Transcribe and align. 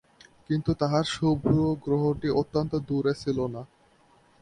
কিন্তু 0.47 0.71
তাহার 0.81 1.05
শুভগ্রহটি 1.13 2.29
অত্যন্ত 2.41 2.73
দূরে 2.87 3.13
ছিল 3.13 3.37
না। 3.47 3.61